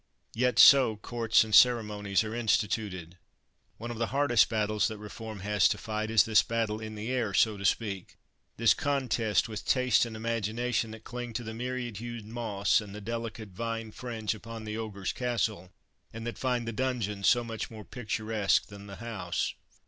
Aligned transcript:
Yet, 0.33 0.57
so 0.57 0.95
courts 0.95 1.43
and 1.43 1.53
ceremonies 1.53 2.23
are 2.23 2.33
instituted. 2.33 3.19
One 3.77 3.91
of 3.91 3.99
the 3.99 4.07
hardest 4.07 4.49
battles 4.49 4.87
that 4.87 4.97
reform 4.97 5.41
has 5.41 5.67
to 5.67 5.77
fight 5.77 6.09
is 6.09 6.23
this 6.23 6.41
battle 6.41 6.79
in 6.79 6.95
the 6.95 7.11
air 7.11 7.35
so 7.35 7.55
to 7.55 7.63
speak: 7.65 8.17
this 8.57 8.73
contest 8.73 9.47
with 9.47 9.63
taste 9.63 10.03
and 10.07 10.15
imagination 10.15 10.89
that 10.89 11.03
cling 11.03 11.33
to 11.33 11.43
the 11.43 11.53
myriad 11.53 11.97
hued 11.97 12.25
moss 12.25 12.81
and 12.81 12.95
the 12.95 12.99
delicate 12.99 13.49
vine 13.49 13.91
fringe 13.91 14.33
upon 14.33 14.63
the 14.63 14.75
ogre's 14.75 15.13
castle, 15.13 15.71
and 16.11 16.25
that 16.25 16.39
find 16.39 16.67
the 16.67 16.73
donjon 16.73 17.23
so 17.23 17.43
much 17.43 17.69
more 17.69 17.85
picturesque 17.85 18.69
than 18.69 18.87
the 18.87 18.95
house. 18.95 19.53